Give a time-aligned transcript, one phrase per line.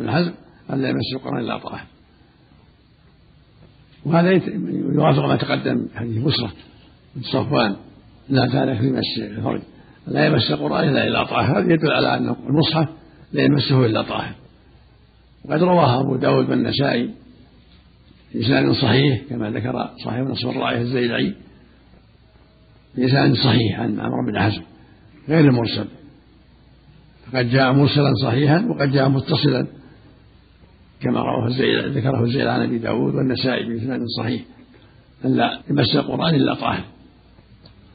[0.00, 0.32] ابن حزم
[0.72, 1.84] ألا يمس القرآن إلا طاهر
[4.04, 4.30] وهذا
[4.94, 6.52] يوافق ما تقدم حديث بصرة
[7.16, 7.76] بن صفوان.
[8.28, 9.60] لا كان في مس الفرج.
[10.06, 12.88] لا يمس القرآن إلا إلا طاهر هذا يدل على أن المصحف
[13.32, 14.34] لا يمسه إلا طاهر
[15.44, 17.10] وقد رواه أبو داود والنسائي
[18.34, 21.34] بإسناد صحيح كما ذكر صاحب نصر الراية الزيلعي
[22.94, 24.62] بإسناد صحيح عن عمرو بن حزم
[25.28, 25.86] غير المرسل.
[27.26, 29.66] فقد جاء مرسلا صحيحا وقد جاء متصلا.
[31.02, 31.48] كما رواه
[31.88, 34.42] ذكره الزيل عن أبي داود والنسائي بإسناد صحيح
[35.24, 36.84] أن لا يمس القرآن إلا طاهر.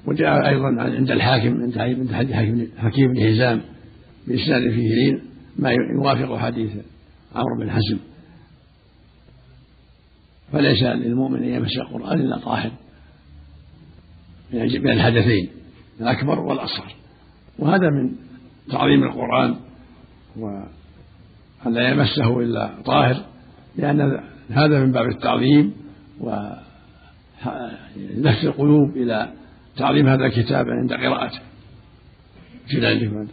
[0.08, 3.62] وجاء أيضا عند الحاكم عند حديث حكيم بن هزام
[4.28, 5.22] بإسناد فيه لين
[5.60, 6.72] ما يوافق حديث
[7.36, 7.98] عمرو بن حزم.
[10.52, 12.72] فليس للمؤمن أن يمس القرآن إلا طاهر.
[14.54, 15.50] من الحدثين
[16.02, 16.96] الأكبر والأصغر.
[17.60, 18.16] وهذا من
[18.72, 19.56] تعظيم القرآن
[21.66, 23.16] وأن لا يمسه إلا طاهر
[23.78, 25.74] لأن هذا من باب التعظيم
[26.20, 26.44] ولفت
[28.44, 29.32] القلوب إلى
[29.78, 31.40] تعظيم هذا الكتاب عند قراءته.
[32.70, 33.28] جلال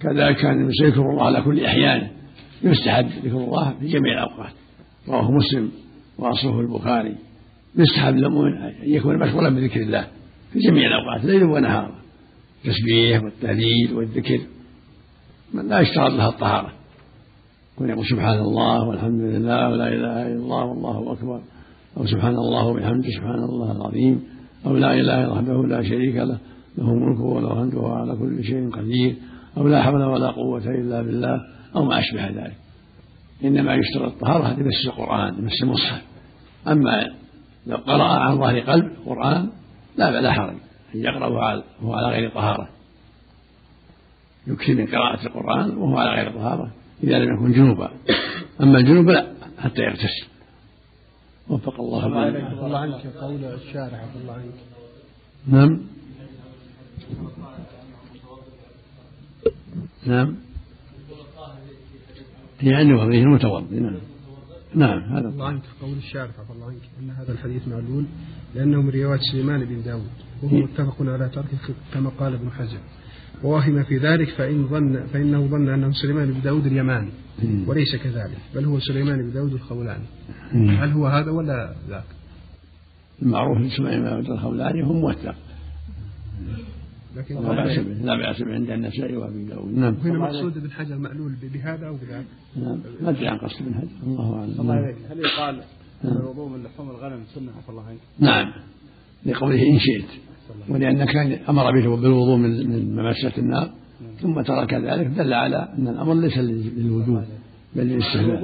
[0.00, 2.10] كذلك كان يذكر الله على كل أحيانه
[2.62, 4.52] يستحب ذكر الله في جميع الأوقات.
[5.08, 5.70] رواه مسلم
[6.18, 7.16] وأصله البخاري.
[7.76, 10.06] يستحب للمؤمن أن يكون مشغولا بذكر الله
[10.52, 11.98] في جميع الأوقات ليلا ونهارا.
[12.64, 14.40] التسبيح والتهليل والذكر.
[15.54, 16.72] لا يشترط لها الطهارة.
[17.74, 21.40] يكون يقول سبحان الله والحمد لله ولا إله إلا الله والله أكبر.
[21.96, 24.24] أو سبحان الله وبحمده سبحان الله العظيم.
[24.66, 26.38] أو لا إله إلا وحده لا شريك له.
[26.78, 29.16] له ملكه وله حمده وهو على كل شيء قدير.
[29.56, 31.40] أو لا حول ولا قوة إلا بالله
[31.76, 32.56] أو ما أشبه ذلك.
[33.44, 36.02] إنما يشترط الطهارة لمس القرآن لمس المصحف.
[36.68, 37.06] أما
[37.66, 39.48] لو قرأ عن ظهر قلب القرآن
[39.96, 40.56] لا لا حرج.
[40.94, 42.68] أن يقرأ وهو على غير طهارة
[44.48, 46.72] يكفي من قراءة القرآن وهو على غير طهارة
[47.04, 47.90] إذا لم يكن جنوبا.
[48.60, 50.26] أما الجنوب لا حتى يغتسل.
[51.48, 54.54] وفق الله الله عنك قول الشارع عبد الله عنك.
[55.46, 55.80] نعم.
[60.06, 60.36] نعم.
[62.62, 63.96] يعني وضعه المتوضي نعم.
[64.74, 65.28] نعم هذا.
[65.28, 66.82] الله عنك قول الشارع الله عنك.
[67.00, 68.04] إن هذا الحديث معلول
[68.54, 70.10] لأنه من رواية سليمان بن داود
[70.42, 70.64] وهو إيه.
[70.64, 72.78] متفق على تركه كما قال ابن حزم
[73.44, 77.10] ووهم في ذلك فإن ظن فإنه ظن أنه سليمان بن داود اليماني.
[77.66, 80.04] وليس كذلك بل هو سليمان بن داود الخولاني.
[80.52, 82.04] هل هو هذا ولا ذاك؟
[83.22, 85.34] المعروف سليمان بن داود الخولاني هو موثق.
[87.16, 89.78] لكن لا بأس به لا بأس به عند النسائي وأبي داود.
[89.78, 89.94] نعم.
[89.94, 92.24] هنا مقصود ابن حجر مألول بهذا أو بذاك.
[92.56, 92.80] نعم.
[93.00, 93.88] ما أدري عن قصد ابن حجر.
[94.02, 94.60] الله أعلم.
[94.60, 94.96] الله عليك.
[95.10, 95.62] هل يقال
[96.04, 98.52] أن الوضوء من لحوم الغنم سنة عفى الله عنك؟ نعم.
[99.26, 100.10] لقوله إن شئت.
[100.68, 103.70] ولأن كان أمر به بالوضوء من من ممسة النار
[104.22, 107.24] ثم ترك ذلك دل على أن الأمر ليس للوجوب
[107.76, 108.42] بل للاستهلاك.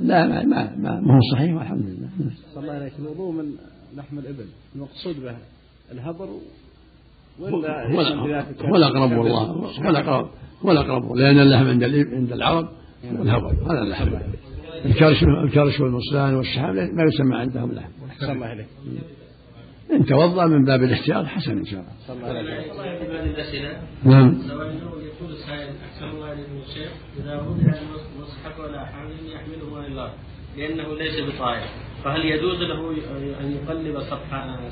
[0.00, 2.08] لا ما ما ما, ما هو صحيح والحمد لله.
[2.54, 3.54] صلى الله عليه الوضوء من
[3.96, 5.36] لحم الإبل المقصود به
[5.92, 6.28] الهبر
[7.40, 9.12] ولا هو الأقرب.
[9.12, 9.44] والله.
[9.84, 10.30] هو الأقرب.
[10.64, 11.12] هو الأقرب.
[11.16, 12.68] لأن اللحم عند عند العرب
[13.04, 14.08] الهبر هذا اللحم.
[14.84, 17.88] الكرش الكرش والمصلان والشحام ما يسمى عندهم لحم
[18.20, 18.66] صلى الله
[19.92, 21.92] إن توضأ من باب الاحتياط حسن إن شاء الله.
[24.04, 24.38] نعم.
[25.14, 26.90] يقول السائل أحسن الله إليكم الشيخ
[27.20, 27.72] إذا وضع
[28.16, 30.10] المصحف ولا حامل يحمله عن الله
[30.56, 31.66] لأنه ليس بطائر
[32.04, 32.90] فهل يجوز له
[33.40, 33.98] أن يقلب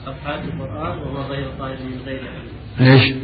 [0.06, 2.20] صفحات القرآن وهو غير طائر من غير
[2.80, 3.14] إيش؟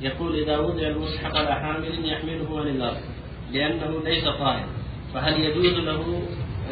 [0.00, 2.96] يقول إذا وضع المصحف على حامل يحمله عن الله
[3.52, 4.66] لأنه ليس طائر
[5.16, 6.22] فهل يجوز له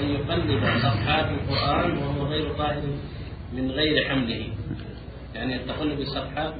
[0.01, 2.83] أن يقلب صفحات القرآن وهو غير طائر
[3.53, 4.49] من غير حمله؟
[5.35, 6.55] يعني التقلب الصفحات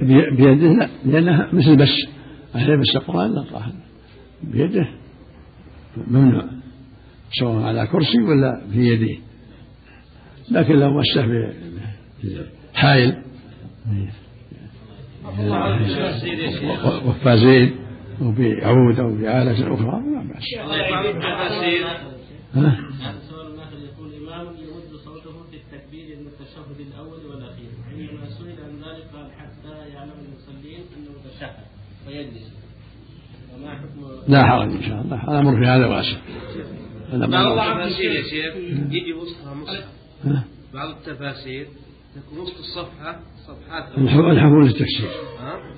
[0.00, 2.06] بدون بيده؟ لا لأنها مثل بس
[2.54, 3.72] أهل بس القرآن لا طاهر.
[4.42, 4.88] بيده؟
[5.96, 6.44] ممنوع.
[7.32, 9.16] سواء على كرسي ولا في يده.
[10.50, 11.52] لكن لو مسه
[12.74, 13.22] بحائل.
[17.06, 17.85] وفازين.
[18.20, 20.44] أو بعود أو بآلة أخرى لا بأس.
[22.54, 22.70] ها؟
[23.84, 29.26] يقول إمام يمد صوته في التكبير من التشهد الأول والأخير عندما سئل عن ذلك قال
[29.32, 31.56] حتى يعلم المصلين أنه تشهد
[32.06, 32.46] فيجلس.
[33.54, 35.18] وما حكم لا حرج إن شاء الله.
[35.28, 36.16] الأمر في هذا واسع
[37.12, 38.56] بعض التفاسير يا شيخ
[38.90, 39.84] يجي وسطها مصحف
[40.74, 41.66] بعض التفاسير
[42.14, 45.10] تكون وسط الصفحة صفحات الحكم للتفسير.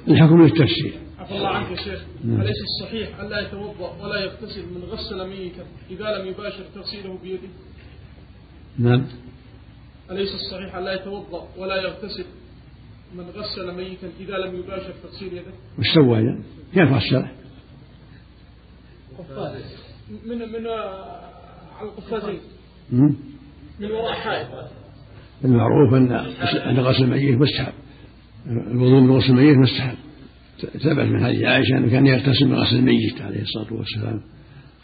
[0.08, 0.92] الحكم للتفسير.
[1.30, 2.40] الله عنك يا شيخ نعم.
[2.40, 7.48] أليس الصحيح ألا يتوضأ ولا يغتسل من غسل ميتا إذا لم يباشر تغسيله بيده؟
[8.78, 9.06] نعم
[10.10, 12.24] أليس الصحيح ألا يتوضأ ولا يغتسل
[13.14, 16.42] من غسل ميتا إذا لم يباشر تغسيل يده وش سوى يعني؟
[16.74, 17.30] كيف غسله؟
[20.26, 21.20] من من آه،
[21.78, 22.40] على القفازين
[22.92, 23.14] مم؟
[23.80, 24.48] من وراء حائط
[25.44, 27.72] المعروف أن غسل الميت مستحب
[28.46, 29.96] الوضوء من غسل الميت مستحب
[30.60, 34.20] ثبت من حديث عائشة أنه كان يغتسل من غسل الميت عليه الصلاة والسلام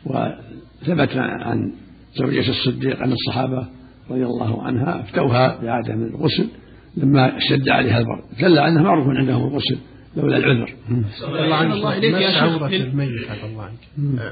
[0.06, 1.72] وثبت عن
[2.14, 3.68] زوجة الصديق أن الصحابة
[4.10, 6.48] رضي الله عنها أفتوها بعدم الغسل
[6.96, 9.78] لما اشتد عليها البرد دل عنها معروف عندهم الغسل
[10.16, 10.74] لولا العذر.
[11.22, 12.42] الله عنك الله إليك يا شيخ.
[12.42, 13.78] عورة الميت عفى الله عنك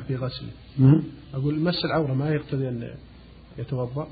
[0.09, 0.49] في غسله.
[1.35, 2.89] أقول مس العورة ما يقتضي أن
[3.59, 4.09] يتوضأ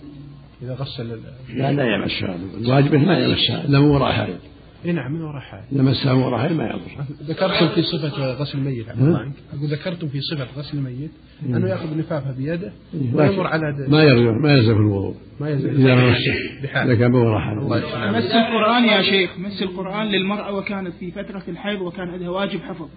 [0.62, 1.20] إذا غسل
[1.54, 4.40] لا لا يمسها الواجب ما يمسها الا من وراء حائط
[4.84, 6.80] إيه نعم من وراء حائط إذا مسها من وراء حائط ما يضر.
[7.22, 8.88] ذكرتم في صفة غسل الميت.
[8.88, 11.10] عفى الله عنك أقول ذكرتم في صفة غسل الميت.
[11.46, 12.72] أنه يأخذ لفافة بيده
[13.14, 15.14] ويمر على د- ما يرجع ما يلزم الوضوء.
[15.40, 16.62] ما يزال إذا مسه.
[16.62, 16.90] بحال.
[16.90, 18.16] إذا كان من وراء يسلمك.
[18.16, 19.30] مس القرآن يا شيخ.
[19.38, 22.88] مس القرآن للمرأة وكانت في فترة الحيض وكان عندها واجب حفظ.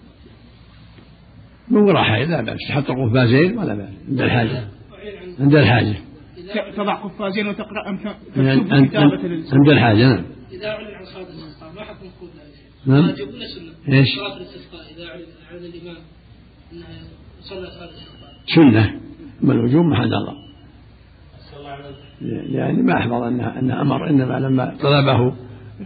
[1.72, 2.58] من وراء حائط لا بأس.
[2.70, 3.90] تحط القفازين ولا بأس.
[4.10, 4.68] عند الحاجة.
[5.40, 5.96] عند الحاجة.
[6.78, 8.50] تضع قفازين وتقرأ أم ت- يعني
[9.54, 10.24] عند الحاجة نعم.
[10.54, 11.24] إذا أعلن عن الاستسقاء
[11.84, 13.06] ما حكم الخروج ذلك؟ نعم.
[13.06, 16.02] واجب سنة؟ إيش؟ صلاة الاستسقاء إذا أعلن أعلن الإمام
[16.74, 16.86] أنه
[17.42, 19.00] صلى صلاة الاستسقاء سنه
[19.44, 20.44] اما الوجوب محل نظر
[22.52, 25.34] يعني ما احفظ انه انه أمر انما لما طلبه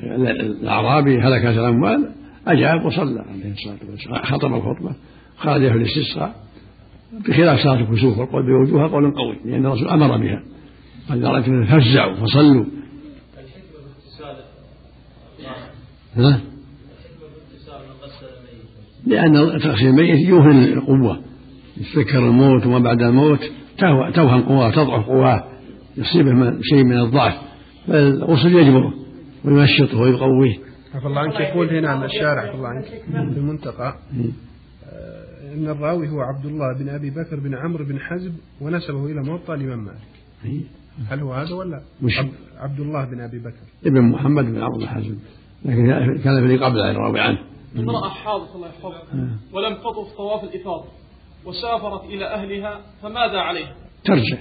[0.04, 2.12] الاعرابي هلكت الاموال
[2.48, 4.96] اجاب وصلى عليه الصلاه والسلام خطب الخطبه
[5.38, 6.36] خرج في الاستسقاء
[7.28, 10.44] بخلاف صلاه الكسوف والقول بوجوهها قول قوي لأن الرسول أمر بها
[11.10, 12.66] قال يا رجل فزعوا فصلوا
[16.18, 16.42] ها؟
[19.08, 21.22] لأن تغسيل الميت يوهن القوة.
[21.78, 23.40] يتذكر الموت وما بعد الموت
[24.16, 25.44] توهن قواه تضعف قواه
[25.98, 26.32] يصيبه
[26.62, 27.34] شيء من الضعف.
[27.88, 28.94] فالغسل يجبره
[29.46, 30.58] وينشطه ويقويه.
[30.96, 31.40] عفى الله عنك.
[31.40, 32.86] يقول هنا الشارع عفى الله عنك
[33.34, 33.96] في المنتقى
[34.92, 39.24] آه، إن الراوي هو عبد الله بن أبي بكر بن عمرو بن حزب ونسبه إلى
[39.24, 40.62] موطأ الإمام مالك.
[41.10, 42.20] هل هو هذا ولا؟ مش-
[42.60, 43.66] عبد, الله بن أبي بكر.
[43.86, 45.16] ابن محمد بن عمرو بن حزم.
[45.66, 47.40] لكن كان في قبله الراوي عنه.
[47.78, 49.02] امرأة حاضت الله يحفظها.
[49.54, 50.86] ولم تطف طواف الإفاضة
[51.46, 53.76] وسافرت إلى أهلها فماذا عليها؟
[54.06, 54.38] ترجع.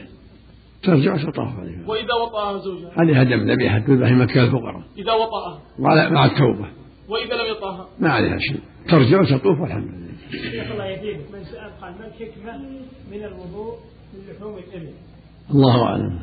[0.83, 1.89] ترجع وتطاف عليها.
[1.89, 4.83] وإذا وطأها زوجها؟ عليها دم ذبيحة تذبح في مكة الفقراء.
[4.99, 6.69] إذا وطأها؟ وعلى- مع التوبة.
[7.09, 8.61] وإذا لم يطأها؟ ما عليها شيء.
[8.89, 10.07] ترجع وتطوف والحمد لله.
[10.51, 11.17] شيخ الله يهديك.
[11.33, 12.59] من سأل قال ما الحكمة
[13.11, 13.75] من الوضوء
[14.15, 14.91] من لحوم الإبل؟
[15.51, 16.19] الله أعلم.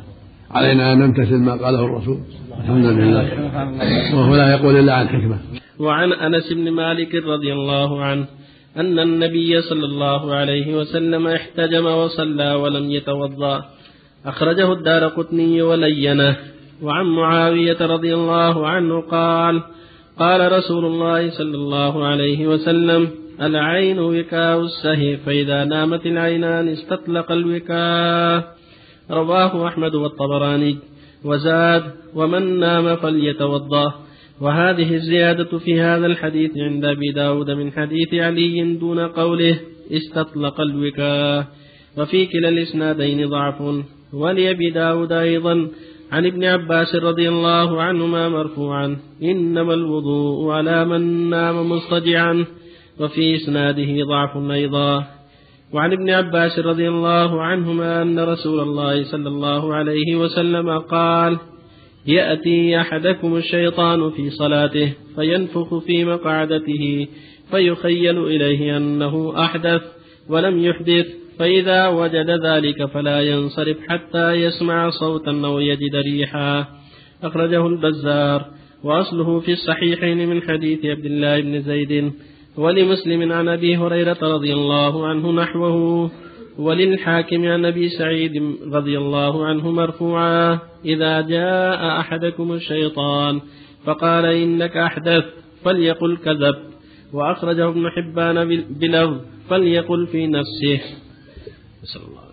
[0.51, 2.19] علينا أن نمتثل ما قاله الرسول.
[2.59, 3.25] الحمد لله.
[4.15, 5.37] وهو لا يقول إلا عن حكمة.
[5.79, 8.25] وعن أنس بن مالك رضي الله عنه
[8.77, 13.65] أن النبي صلى الله عليه وسلم احتجم وصلى ولم يتوضأ.
[14.25, 16.35] أخرجه الدار قطني ولينه.
[16.81, 19.61] وعن معاوية رضي الله عنه قال
[20.19, 23.09] قال رسول الله صلى الله عليه وسلم
[23.41, 28.62] العين وكاء السهي فإذا نامت العينان استطلق الوكاء.
[29.13, 30.77] رواه أحمد والطبراني.
[31.25, 31.83] وزاد
[32.15, 33.93] ومن نام فليتوضأ
[34.41, 39.59] وهذه الزيادة في هذا الحديث عند أبي داود من حديث علي دون قوله
[39.91, 41.47] استطلق الوكاء
[41.97, 43.61] وفي كلا الإسنادين ضعف.
[44.13, 45.67] ولأبي داود أيضا
[46.11, 52.45] عن ابن عباس رضي الله عنهما مرفوعا إنما الوضوء على من نام مضطجعا
[52.99, 55.03] وفي إسناده ضعف أيضا.
[55.73, 61.37] وعن ابن عباس رضي الله عنهما أن رسول الله صلى الله عليه وسلم قال
[62.07, 67.07] يأتي أحدكم الشيطان في صلاته فينفخ في مقعدته
[67.51, 69.81] فيخيل إليه أنه أحدث
[70.29, 71.07] ولم يحدث
[71.39, 76.65] فإذا وجد ذلك فلا ينصرف حتى يسمع صوتا أو يجد ريحا.
[77.23, 78.45] أخرجه البزار
[78.83, 82.13] وأصله في الصحيحين من حديث عبد الله بن زيد
[82.57, 86.11] ولمسلم عن أبي هريرة رضي الله عنه نحوه
[86.57, 88.31] وللحاكم عن أبي سعيد
[88.71, 93.41] رضي الله عنه مرفوعا إذا جاء أحدكم الشيطان
[93.85, 95.23] فقال إنك أحدث
[95.63, 96.55] فليقل كذب
[97.13, 99.17] وأخرجه ابن حبان بلفظ
[99.49, 100.81] فليقل في نفسه.
[101.83, 102.23] نسأل الله.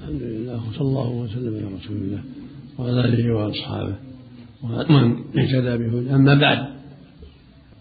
[0.00, 2.20] الحمد لله وصلى الله وسلم على رسول الله
[2.78, 3.94] وعلى آله وأصحابه.
[4.64, 6.75] ومن اهتدى بهدى أما بعد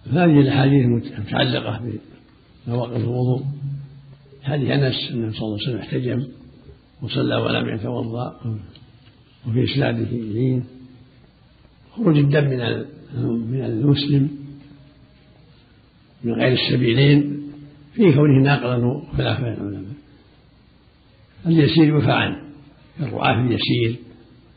[0.06, 1.82] فهذه الأحاديث المتعلقة
[2.68, 3.46] بنواقض الوضوء.
[4.44, 6.28] حديث انس انه صلى الله عليه وسلم احتجم
[7.02, 8.58] وصلى ولم يتوضأ
[9.48, 10.64] وفي إسناده لين
[11.96, 12.86] خروج الدم من
[13.52, 14.30] من المسلم
[16.24, 17.42] من غير السبيلين
[17.94, 19.96] في كونه ناقلا خلاف بين العلماء.
[21.46, 22.42] اليسير يعفى عنه
[23.00, 23.96] كالرعاف اليسير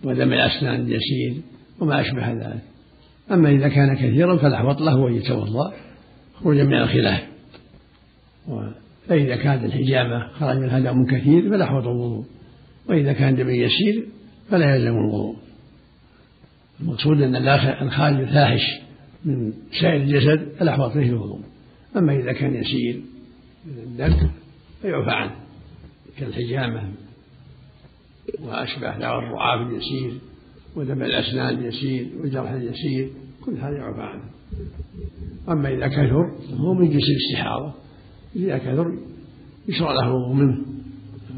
[0.05, 1.43] ودم الأسنان اليسير
[1.81, 2.63] وما أشبه ذلك.
[3.31, 5.73] أما إذا كان كثيرا فالأحوط له أن يتوضأ
[6.35, 7.23] خروجا من الخلاف.
[9.09, 12.25] فإذا كانت الحجامة خرج منها دم كثير فالأحوط الوضوء
[12.89, 14.05] وإذا كان دم يسير
[14.51, 15.37] فلا يلزم الوضوء.
[16.81, 17.37] المقصود أن
[17.83, 18.81] الخارج الفاحش
[19.25, 21.41] من سائر الجسد الأحوط فيه الوضوء.
[21.97, 23.01] أما إذا كان يسير
[23.67, 24.31] الدم
[24.83, 25.35] فيعفى عنه.
[26.19, 26.83] كالحجامة
[28.43, 30.13] وأشبه له الرعاف اليسير
[30.77, 33.11] ودم الأسنان اليسير والجرح اليسير.
[33.49, 34.23] كل هذا يعفى عنه
[35.49, 37.73] أما إذا كثر هو من جنس الاستحاضة.
[38.37, 38.99] إذا كثر
[39.69, 40.59] يشرع له منه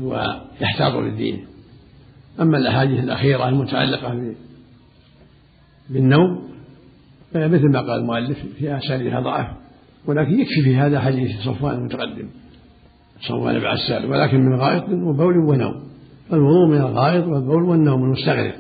[0.02, 1.44] ويحتاط للدين.
[2.40, 4.34] أما الأحاديث الأخيرة المتعلقة
[5.90, 6.48] بالنوم
[7.32, 9.46] فمثل ما قال المؤلف في أسانيدها ضعف
[10.06, 12.28] ولكن يكفي في هذا حديث صفوان المتقدم.
[13.20, 15.82] صفوان بن عسال ولكن من غائط وبول ونوم.
[16.30, 18.54] فالوضوء من الغائط والبول والنوم المستغرق.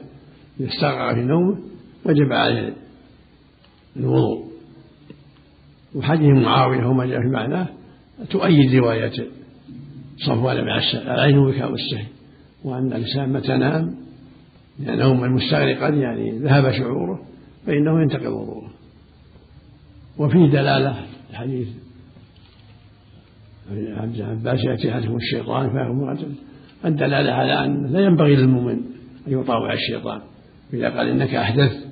[0.60, 1.58] إذا استغرق في نومه
[2.06, 2.79] وجب عليه
[3.96, 4.50] الوضوء
[5.94, 7.68] وحديث معاوية وما جاء في معناه
[8.30, 9.12] تؤيد رواية
[10.26, 12.06] صفوان بن عسال العين وكاء السهل
[12.64, 13.94] وأن الإنسان متى نام؟
[14.80, 17.20] نوما مستغرقا يعني ذهب شعوره
[17.66, 18.70] فإنه ينتقض وضوءه.
[20.18, 21.68] وفيه دلالة الحديث
[23.70, 26.18] عبد عباس يأتي أحدهم الشيطان فيأمر
[26.84, 28.80] الدلالة على أن لا ينبغي للمؤمن
[29.28, 30.20] أن يطاوع الشيطان
[30.72, 31.88] إذا قال إنك أحدثت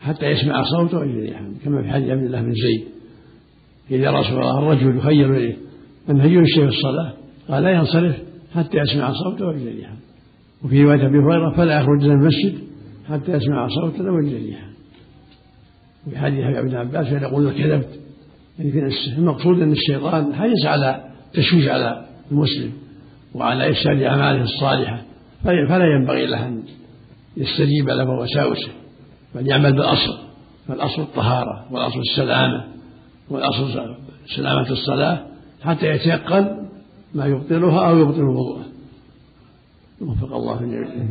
[0.00, 1.34] حتى يسمع صوته ويجري
[1.64, 2.84] كما في حديث عبد الله بن زيد.
[3.90, 5.56] إذا رسول الله الرجل يخير إليه.
[6.10, 7.12] أن في الصلاة؟
[7.48, 8.16] قال لا ينصرف
[8.54, 9.86] حتى يسمع صوته ويجري
[10.64, 12.58] وفي رواية أبي هريرة فلا يخرج من المسجد
[13.08, 14.56] حتى يسمع صوته ويجري
[16.06, 18.00] وفي حديث ابن عباس يقول كذبت
[18.58, 22.72] يعني المقصود أن الشيطان حريص على تشويش على المسلم
[23.34, 25.02] وعلى إفساد أعماله الصالحة
[25.44, 26.62] فلا ينبغي له أن
[27.36, 28.70] يستجيب له وساوسه.
[29.36, 30.18] بل يعمل بالأصل
[30.68, 32.64] فالأصل الطهارة والأصل السلامة
[33.30, 33.96] والأصل
[34.36, 35.26] سلامة الصلاة
[35.64, 36.68] حتى يتيقن
[37.14, 38.64] ما يبطلها أو يبطل وضوءه.
[40.00, 41.08] وفق الله جميعا.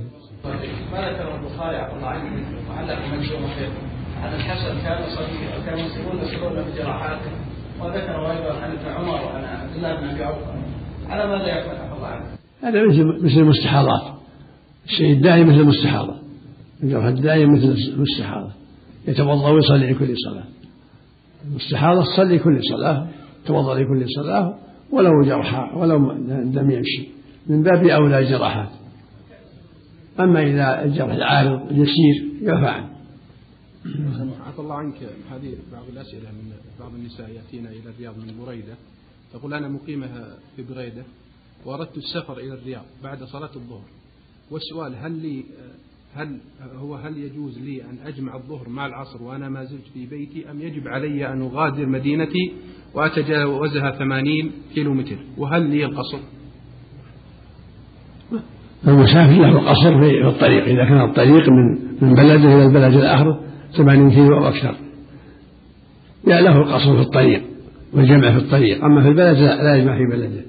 [0.91, 3.39] ما ذكر البخاري عفى الله عنه؟ وعلق منشور
[4.21, 7.31] عن الحسن كان يصلي كان المسلمون يصلون بجراحاته
[7.79, 10.23] وذكر أيضا عن ابن عمر وعن عبد الله بن ابي
[11.09, 12.25] على ماذا عفى الله عنه؟
[12.63, 14.15] هذا مثل مثل المستحاضات.
[14.85, 16.24] الشيء الدائم مثل المستحاضة
[16.83, 18.51] الجرح الدائم مثل المستحاضة
[19.07, 20.45] يتوضأ ويصلي لكل صلاة.
[21.45, 23.07] المستحاضة تصلي كل صلاة
[23.45, 24.59] توضأ لكل صلاة
[24.91, 27.09] ولو جرحى ولو لم يمشي.
[27.47, 28.69] من باب أولى الجراحات
[30.19, 32.89] أما إذا الجرح العارض يسير يعفى عنه.
[34.45, 34.95] عفى الله عنك.
[35.31, 38.73] هذه بعض الأسئلة من بعض النساء يأتينا إلى الرياض من بريدة.
[39.33, 40.07] تقول أنا مقيمة
[40.55, 41.03] في بريدة
[41.65, 43.85] وأردت السفر إلى الرياض بعد صلاة الظهر.
[44.51, 45.43] والسؤال هل لي
[46.15, 46.37] هل
[46.75, 50.61] هو هل يجوز لي أن أجمع الظهر مع العصر وأنا ما زلت في بيتي أم
[50.61, 52.53] يجب علي أن أغادر مدينتي
[52.93, 56.17] وأتجاوزها ثمانين كيلو متر وهل لي القصر؟
[58.87, 60.63] المسافر له قصر في الطريق.
[60.63, 63.39] إذا كان الطريق من من بلده إلى البلد الآخر
[63.77, 64.75] ثمانين كيلو أو أكثر.
[66.27, 67.43] لا له القصر في الطريق
[67.93, 68.83] والجمع في الطريق.
[68.83, 70.41] أما في البلد لا, لا يجمع في بلده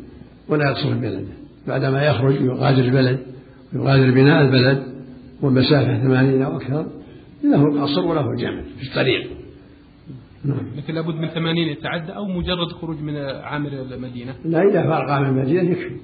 [0.49, 1.33] ولا يقصر في بلده.
[1.69, 3.19] بعدما يخرج يغادر البلد
[3.75, 4.96] يغادر بناء البلد
[5.43, 6.87] والمسافة ثمانين أو أكثر
[7.45, 9.31] له القصر وله الجمع في الطريق.
[10.45, 10.77] نعم.
[10.77, 14.35] لكن لابد من ثمانين يتعدى أو مجرد خروج من عامر المدينة.
[14.45, 15.97] لا إذا فارق عامر المدينة يكفي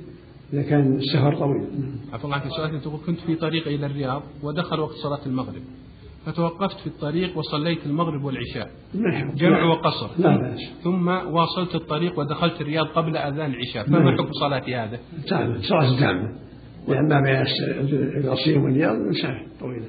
[0.53, 1.67] إذا كان السفر طويل.
[2.13, 5.63] عفوا الله عنك سؤال تقول كنت في طريقي إلى الرياض ودخل وقت صلاة المغرب.
[6.27, 8.71] فتوقفت في الطريق وصليت المغرب والعشاء.
[8.95, 9.35] نعم.
[9.35, 10.09] جمع وقصر.
[10.19, 10.61] لا بأس.
[10.85, 13.87] ثم واصلت الطريق ودخلت الرياض قبل أذان العشاء.
[13.87, 14.19] فما نعم.
[14.19, 14.99] حكم صلاتي هذا؟
[15.29, 16.29] تامة صلاة تامة
[16.89, 17.45] لأن ما بين
[18.25, 19.87] القصير والرياض مسافة طويلة.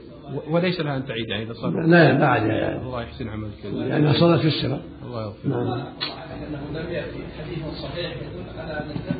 [0.49, 2.81] وليس لها أن تعيدها إذا صلى لا لا بعد يعني.
[2.81, 3.65] الله يحسن عملك.
[3.73, 5.57] لأنها صلاة في السفر الله يغفر نعم.
[5.57, 9.19] انه لم ياتي حديث صحيح يدل على الدم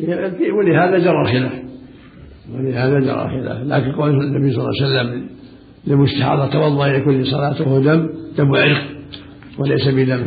[0.00, 0.56] نعم.
[0.56, 1.64] ولهذا جرى الخلاف
[2.54, 5.28] ولهذا جرى الخلاف لكن قول النبي صلى الله عليه وسلم
[5.86, 8.82] لمستحاضة توضأ لكل صلاة وهو دم دم عرق
[9.58, 10.24] وليس بدم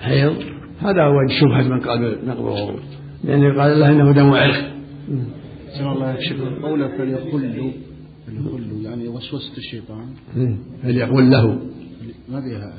[0.00, 0.34] حيض.
[0.80, 2.80] هذا هو شبهة من قال نقض الوضوء
[3.24, 4.72] لأنه قال له إنه دم عرق
[5.80, 6.16] الله
[6.62, 7.72] قوله فليقل له
[8.26, 10.06] فليقل له يعني وسوسة الشيطان.
[10.82, 11.58] فليقول له.
[12.28, 12.74] ما بها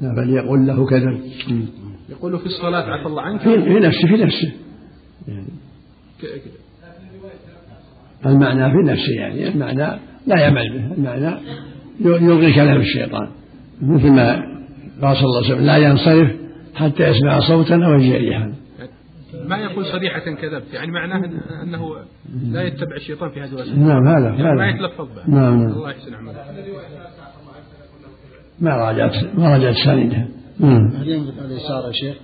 [0.00, 1.18] لا فليقول له كذا.
[2.08, 3.40] يقول في الصلاة عفى الله عنك.
[3.40, 4.52] في في نفسه في نفسه.
[5.28, 5.48] يعني.
[8.26, 9.48] المعنى في نفسه يعني.
[9.48, 10.94] المعنى لا يعمل به.
[10.94, 11.36] المعنى
[12.00, 13.28] يلغي كلام الشيطان.
[13.82, 14.42] مثل ما
[15.02, 16.30] قال صلى الله عليه وسلم لا ينصرف
[16.74, 18.52] حتى يسمع صوتا أو يجي ريحا.
[19.48, 21.24] ما يقول صريحة كذبت يعني معناه
[21.62, 21.96] أنه
[22.42, 25.30] لا يتبع الشيطان في هذه الأسئلة نعم هذا يعني ما هذا يتلفظ به.
[25.30, 25.72] نعم نعم.
[25.72, 26.34] الله يحسن عمله.
[28.60, 30.28] ما راجعت ما راجعت ساندها
[30.60, 30.86] نعم.
[30.86, 32.16] هل ينفت على اليسار يا شيخ؟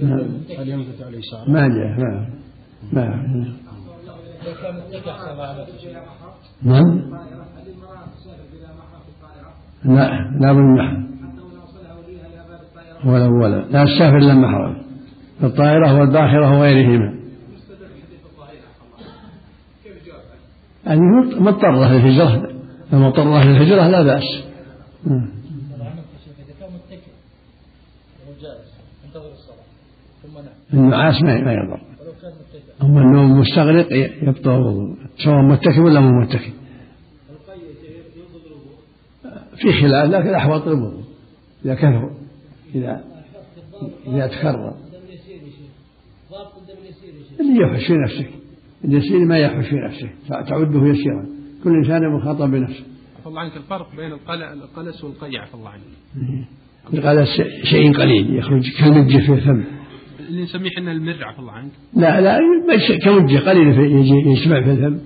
[0.00, 0.18] نعم.
[0.58, 2.28] هل ينفت على اليسار؟ ما جاء ما
[2.92, 3.52] ما
[6.62, 7.12] نعم.
[9.84, 11.02] لا لا بالمحر
[13.04, 14.81] ولا ولا لا السافر إلا محرم
[15.42, 17.14] الطائرة والباخرة وغيرهما.
[20.86, 21.00] يعني
[21.40, 22.50] مضطرة للهجرة
[22.92, 24.44] مضطرة للهجرة لا بأس.
[30.72, 31.80] النعاس ما يضر.
[32.82, 33.86] أما النوم مستغرق
[34.22, 34.94] يبطل
[35.24, 36.50] سواء متكئ ولا مو متكئ.
[39.56, 41.04] في خلاف لكن الأحوط الوضوء
[41.64, 42.10] إذا كثر
[42.74, 43.04] إذا
[44.06, 44.74] إذا تكرر.
[47.40, 48.30] اللي يفحش في نفسك
[48.84, 51.26] اليسير ما يفحش في نفسك تعده يسيرا.
[51.64, 52.84] كل إنسان مخاطب بنفسه.
[53.18, 53.56] عفى الله عنك.
[53.56, 54.12] الفرق بين
[54.62, 57.04] القلس والقيع عفى الله عنك.
[57.06, 57.26] قال
[57.64, 58.34] شيء قليل.
[58.38, 59.64] يخرج كالمجة في الفم.
[60.28, 61.72] اللي نسميه إحنا المر عفى الله عنك.
[61.94, 62.38] لا لا
[63.04, 64.98] كمجة قليل في يجي يجتمع في الفم.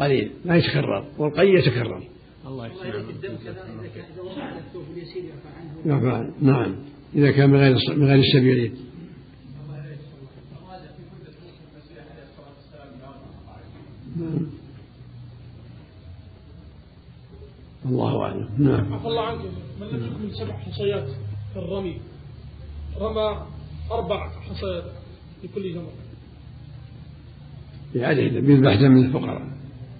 [0.00, 0.30] قليل.
[0.44, 1.04] ما يتكرر.
[1.18, 2.02] والقي يتكرر.
[2.46, 2.88] الله يحسن.
[5.84, 6.74] نعم نعم.
[7.14, 8.84] إذا كان من غير من غير السبيلين نعم.
[17.86, 18.48] الله أعلم.
[18.58, 18.94] نعم.
[18.94, 19.40] عفى الله عنك
[19.80, 21.08] من لم يكن سبع حصيات
[21.52, 21.96] في الرمي
[23.00, 23.46] رمى
[23.90, 24.84] أربع حصيات
[25.42, 25.92] في كل جمرة.
[27.94, 29.42] يعني يذبح دم الفقراء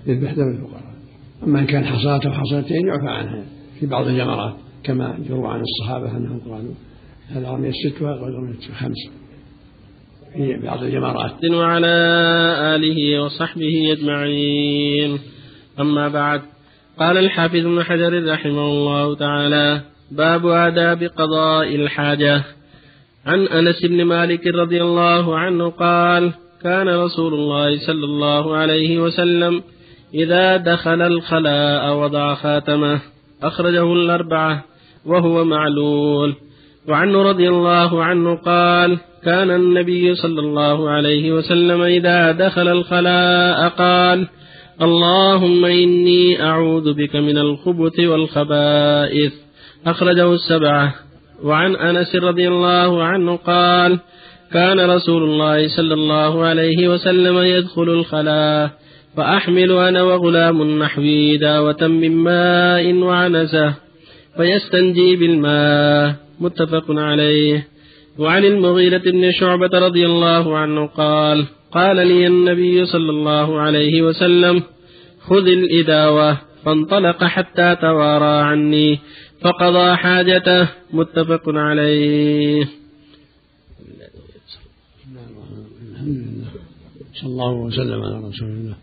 [0.07, 0.95] يذبح دم الفقراء.
[1.43, 3.45] أما إن كان حصاة أو حصاتين يعفى عنها
[3.81, 4.55] في بعض الجمرات
[4.85, 6.75] كما يروى عن الصحابة أنهم قالوا
[7.29, 9.11] هذا رمي الست وغير رمي الخمس
[10.37, 11.95] في بعض الجمرات وعلى
[12.77, 15.19] آله وصحبه أجمعين.
[15.81, 16.43] أما بعد
[16.99, 22.43] قال الحافظ ابن حجر رحمه الله تعالى باب آداب قضاء الحاجة.
[23.27, 29.63] عن أنس بن مالك رضي الله عنه قال كان رسول الله صلى الله عليه وسلم
[30.15, 33.01] إذا دخل الخلاء وضع خاتمه
[33.43, 34.65] أخرجه الأربعة
[35.07, 36.35] وهو معلول.
[36.89, 44.29] وعنه رضي الله عنه قال كان النبي صلى الله عليه وسلم إذا دخل الخلاء قال
[44.83, 49.33] اللهم إني أعوذ بك من الخبث والخبائث.
[49.87, 50.95] أخرجه السبعة.
[51.43, 53.99] وعن أنس رضي الله عنه قال
[54.53, 58.71] كان رسول الله صلى الله عليه وسلم يدخل الخلاء
[59.17, 63.75] فأحمل أنا وغلام نحوي داوة من ماء وعنزة
[64.37, 66.15] فيستنجي بالماء.
[66.41, 67.74] متفق عليه.
[68.19, 74.63] وعن المغيرة بن شعبة رضي الله عنه قال قال لي النبي صلى الله عليه وسلم
[75.21, 78.99] خذ الإداوة فانطلق حتى توارى عني
[79.41, 82.65] فقضى حاجته متفق عليه.
[87.15, 88.77] صلى الله وسلم على رسول الله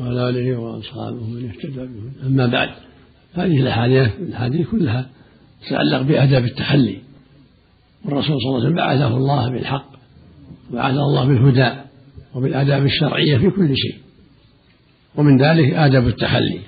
[0.00, 2.70] وعلى آله وأصحابه من اهتدى به أما بعد
[3.34, 5.10] هذه الأحاديث الأحاديث كلها
[5.66, 7.05] تتعلق بآداب التحلي.
[8.06, 9.90] والرسول صلى الله عليه وسلم بعثه الله بالحق
[10.70, 11.80] وبعثه الله بالهدى
[12.34, 13.96] وبالآداب الشرعية في كل شيء.
[15.16, 16.60] ومن ذلك آداب التحلي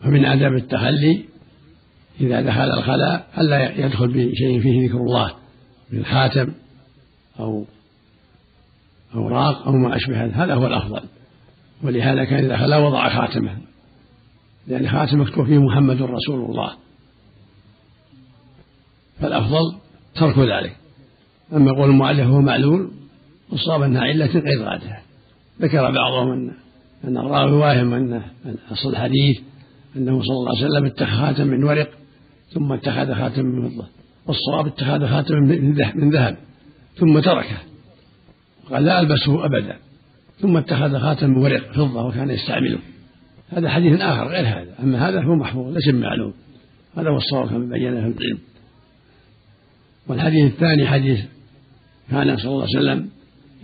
[0.00, 1.24] فمن آداب التحلي
[2.20, 5.34] إذا دخل الخلاء ألا يدخل بشيء فيه ذكر الله
[5.92, 6.52] من خاتم
[7.40, 7.64] أو
[9.14, 11.00] أوراق أو ما أشبه هذا هذا هو الأفضل.
[11.82, 13.58] ولهذا كان إذا خلا وضع خاتمه.
[14.66, 16.72] لأن خاتم مكتوب فيه محمد رسول الله.
[19.20, 19.74] فالأفضل
[20.14, 20.76] ترك ذلك.
[21.52, 22.90] أما يقول المؤلف هو معلول
[23.50, 24.98] والصواب أنها علة غير رادة
[25.60, 26.50] ذكر بعضهم أن
[27.04, 28.22] أن الراوي واهم أن
[28.72, 29.40] أصل الحديث
[29.96, 31.90] أنه صلى الله عليه وسلم اتخذ خاتم من ورق
[32.52, 33.86] ثم اتخذ خاتم من فضة
[34.26, 36.36] والصواب اتخذ خاتم من ذهب-
[36.96, 37.56] ثم تركه.
[38.70, 39.76] قال لا ألبسه أبدا
[40.40, 42.78] ثم اتخذ خاتم من ورق فضة وكان يستعمله.
[43.48, 44.74] هذا حديث آخر غير هذا.
[44.82, 46.34] أما هذا هو محفوظ ليس بمعلوم.
[46.96, 48.38] هذا هو الصواب كما بينه في العلم
[50.08, 51.20] والحديث الثاني حديث
[52.10, 53.08] كان صلى الله عليه وسلم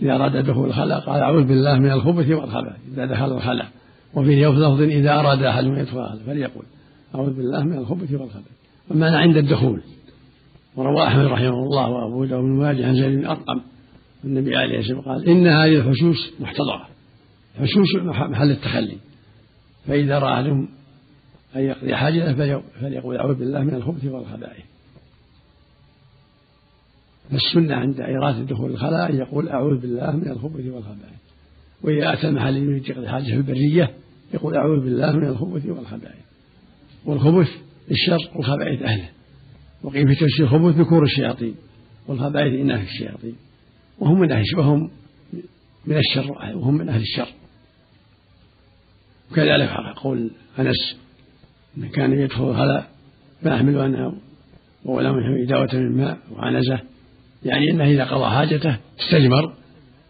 [0.01, 3.67] إذا أراد دخول الخلاء قال أعوذ بالله من الخبث والخبث إذا دخل الخلاء.
[4.13, 6.65] وفي لفظ إذا أراد أحد أن يدخل فليقول
[7.15, 8.51] أعوذ بالله من الخبث والخبث
[8.89, 9.81] والمعنى عند الدخول.
[10.75, 13.61] وروى أحمد رحمه الله وأبو داود بن ماجه عن زيد بن أرقم
[14.23, 16.87] النبي عليه الصلاة والسلام قال إن هذه الحشوش محتضرة.
[17.59, 18.97] حشوش محل التخلي.
[19.87, 20.67] فإذا رأى أحدهم
[21.55, 24.74] أن يقضي حاجته فليقول أعوذ بالله من الخبث والخبائث
[27.31, 31.15] فالسنة عند إرادة دخول الخلاء أن يقول أعوذ بالله من الخبث والخبائث.
[31.81, 33.91] وإذا أتى المحل يريد يقضي حاجة في البرية
[34.33, 36.25] يقول أعوذ بالله من الخبث والخبائث.
[37.05, 37.49] والخبث
[37.91, 39.09] الشر والخبائث أهله.
[39.83, 41.55] وقيل في تفسير الخبث ذكور الشياطين
[42.07, 43.35] والخبائث إناث الشياطين.
[43.99, 44.89] وهم من أهل وهم
[45.85, 47.27] من الشر وهم من أهل الشر.
[49.31, 50.97] وكذلك قول أنس
[51.77, 52.89] أن كان يدخل الخلاء
[53.43, 54.13] فيحمل أنه
[54.85, 56.94] وغلام في دعوة من ماء وعنزة.
[57.45, 59.53] يعني أنه إذا قضى حاجته استجمر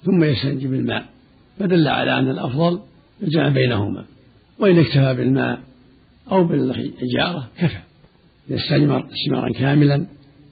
[0.03, 1.05] ثم يستنجي بالماء
[1.59, 2.79] فدل على أن الأفضل
[3.23, 4.05] الجمع بينهما
[4.59, 5.59] وإن اكتفى بالماء
[6.31, 7.77] أو بالحجارة كفى
[8.49, 10.05] إذا استجمر استجمارا كاملا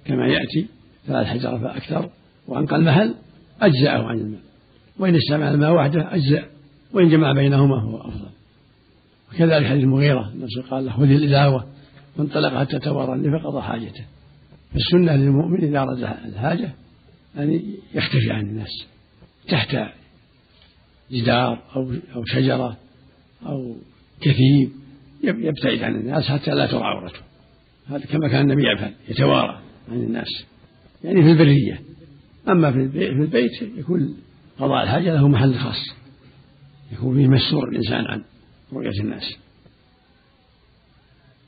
[0.06, 0.67] كما يأتي
[1.08, 2.10] ثلاث حجرة فأكثر
[2.48, 3.13] وأنقى المحل
[3.62, 4.41] أجزأه عن الماء
[5.00, 6.46] وإن استعمل الماء وحده أجزأ
[6.93, 8.30] وإن جمع بينهما هو أفضل.
[9.34, 11.65] وكذلك حديث المغيرة النبي قال له خذ الإداوة
[12.17, 14.06] فانطلق حتى تورى لي فقضى حاجته.
[14.73, 16.71] فالسنة للمؤمن إذا أراد الحاجة
[17.38, 17.62] أن
[17.93, 18.86] يختفي عن الناس
[19.47, 19.77] تحت
[21.12, 22.77] جدار أو أو شجرة
[23.45, 23.75] أو
[24.21, 24.71] كثيب
[25.23, 27.19] يبتعد عن الناس حتى لا ترى عورته.
[27.88, 29.59] هذا كما كان النبي يفعل يتوارى
[29.91, 30.45] عن الناس.
[31.03, 31.81] يعني في البرية.
[32.47, 32.77] أما في
[33.09, 34.17] البيت يكون
[34.59, 35.95] قضاء الحاجة له محل خاص.
[36.91, 38.23] يكون فيه مستور الإنسان عن
[38.73, 39.38] رؤية الناس.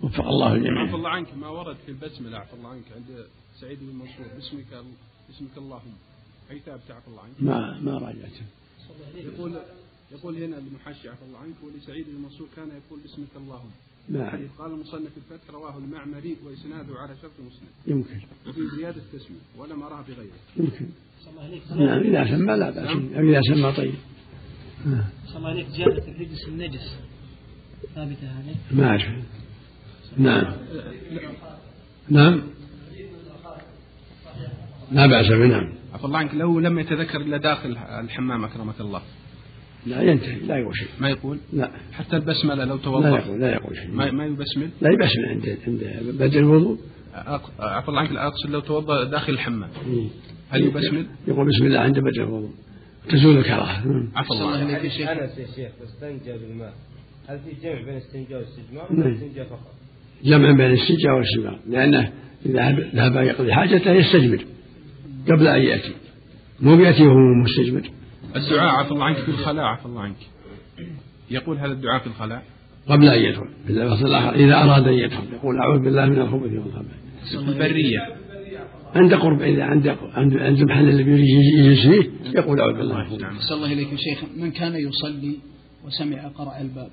[0.01, 0.81] وفق الله الجميع.
[0.81, 3.25] عفى الله عنك ما ورد في البسملة عفى الله عنك عند
[3.62, 4.86] سعيد بن منصور باسمك
[5.27, 5.93] باسمك اللهم
[6.51, 8.45] أي ثابت عفى الله عنك؟ ما ما راجعته.
[9.15, 9.51] يقول
[10.12, 13.71] يقول هنا المحشي عفى الله عنك ولسعيد بن منصور كان يقول باسمك اللهم.
[14.10, 17.67] ما حديث قال المصنف الفتح رواه المعمري وإسناده على شرط مسلم.
[17.88, 18.19] يمكن.
[18.47, 20.39] وفي زيادة تسمية ولم أراه بغيره.
[20.58, 20.86] يمكن.
[21.75, 23.95] نعم إذا سمى لا بأس أو إذا سمى طيب.
[25.27, 26.95] صلى الله عليك زيادة الرجس النجس
[27.95, 29.25] ثابتة هذه؟ ما أعرف.
[30.17, 30.54] نعم.
[32.10, 32.41] نعم.
[34.91, 35.73] لا بأس به نعم.
[35.93, 39.01] عفى الله عنك لو لم يتذكر إلا داخل الحمام أكرمك الله.
[39.86, 40.88] لا ينتهي لا يقول شيء.
[40.99, 41.71] ما يقول؟ لا.
[41.93, 43.91] حتى البسملة لو توضأ لا يقول لا يقول شيء.
[43.91, 45.84] ما, ما يبسمل؟ لا يبسمل عند عند
[46.19, 46.80] بدء الوضوء.
[47.60, 49.69] عفى الله عنك أقصد لو توضأ داخل الحمام.
[50.49, 52.51] هل يبسمل؟ يقول بسم الله عند بدء الوضوء.
[53.10, 54.08] تزول الكراهة.
[54.15, 55.10] عفى الله عنك يا شيخ.
[55.10, 56.73] أنس يا شيخ استنجى بالماء.
[57.28, 59.74] هل في جمع بين الاستنجاء والاستجمار ولا الاستنجاء فقط؟
[60.23, 62.12] جمع بين الاستنجاء والاستجمار لأنه
[62.45, 64.45] إذا ذهب يقضي حاجته يستجمر
[65.28, 65.93] قبل أن يأتي.
[66.60, 67.89] مو بيأتي وهو مستجمر
[68.36, 70.15] الدعاء عفى الله عنك في الخلاء عفى الله عنك.
[71.32, 72.43] يقول هذا الدعاء في الخلاء؟
[72.88, 73.47] قبل أن يدخل.
[73.65, 75.34] في اللفظ الآخر إذا أراد أن يدخل.
[75.34, 77.45] يقول أعوذ بالله من الخبث والخبائث.
[77.45, 77.99] في البرية.
[78.95, 82.95] عند قرب إذا عند عند عند المحل الذي يريد يجلس فيه يقول أعوذ بالله.
[82.95, 84.23] من الخبث صلى الله إليك شيخ.
[84.38, 85.36] من كان يصلي
[85.86, 86.89] وسمع قرع الباب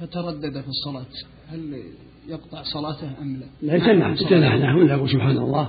[0.00, 1.12] فتردد في الصلاة.
[1.48, 1.82] هل
[2.28, 5.68] يقطع صلاته أم لا؟ لا يتنح يتنح يقول سبحان الله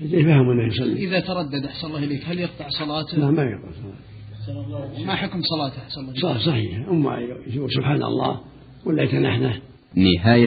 [0.00, 2.24] يفهم أنه يصلي إذا تردد أحسن الله إليك.
[2.24, 5.04] هل يقطع صلاته؟ لا ما يقطع صلاته.
[5.06, 8.40] ما حكم صلاته؟ أحسن الله إليك؟ صلاة صحيحة أما يقول سبحان الله
[8.86, 9.60] ولا يتنحنح
[9.94, 10.46] نهاية